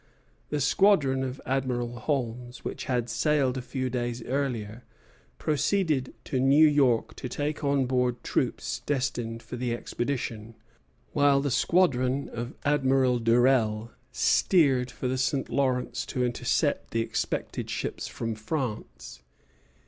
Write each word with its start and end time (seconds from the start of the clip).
The 0.49 0.59
squadron 0.59 1.21
of 1.23 1.39
Admiral 1.45 1.99
Holmes, 1.99 2.65
which 2.65 2.85
had 2.85 3.07
sailed 3.07 3.55
a 3.55 3.61
few 3.61 3.87
days 3.87 4.23
earlier, 4.23 4.83
proceeded 5.37 6.15
to 6.23 6.39
New 6.39 6.65
York 6.67 7.15
to 7.17 7.29
take 7.29 7.63
on 7.63 7.85
board 7.85 8.23
troops 8.23 8.79
destined 8.87 9.43
for 9.43 9.57
the 9.57 9.75
expedition, 9.75 10.55
while 11.13 11.39
the 11.39 11.51
squadron 11.51 12.29
of 12.29 12.55
Admiral 12.65 13.19
Durell 13.19 13.91
steered 14.11 14.89
for 14.89 15.07
the 15.07 15.19
St. 15.19 15.49
Lawrence 15.49 16.03
to 16.07 16.25
intercept 16.25 16.89
the 16.89 17.01
expected 17.01 17.69
ships 17.69 18.07
from 18.07 18.33
France. 18.33 19.21